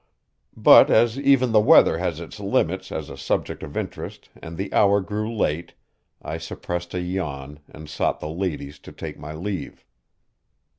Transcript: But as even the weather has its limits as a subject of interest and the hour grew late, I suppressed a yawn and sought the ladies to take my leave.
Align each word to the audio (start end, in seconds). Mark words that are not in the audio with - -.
But 0.57 0.89
as 0.89 1.19
even 1.19 1.51
the 1.51 1.59
weather 1.59 1.99
has 1.99 2.19
its 2.19 2.39
limits 2.39 2.91
as 2.91 3.07
a 3.11 3.15
subject 3.15 3.61
of 3.61 3.77
interest 3.77 4.29
and 4.41 4.57
the 4.57 4.73
hour 4.73 4.99
grew 4.99 5.31
late, 5.31 5.75
I 6.23 6.39
suppressed 6.39 6.95
a 6.95 7.01
yawn 7.01 7.59
and 7.69 7.87
sought 7.87 8.19
the 8.19 8.27
ladies 8.27 8.79
to 8.79 8.91
take 8.91 9.19
my 9.19 9.33
leave. 9.35 9.85